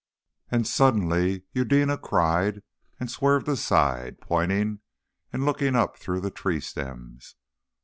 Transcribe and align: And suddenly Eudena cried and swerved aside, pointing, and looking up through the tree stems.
And 0.49 0.65
suddenly 0.65 1.43
Eudena 1.53 1.95
cried 1.95 2.63
and 2.99 3.07
swerved 3.11 3.47
aside, 3.47 4.19
pointing, 4.19 4.79
and 5.31 5.45
looking 5.45 5.75
up 5.75 5.95
through 5.95 6.21
the 6.21 6.31
tree 6.31 6.59
stems. 6.59 7.35